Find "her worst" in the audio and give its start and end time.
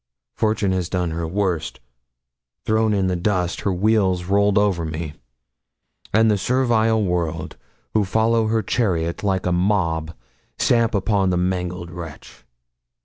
1.11-1.79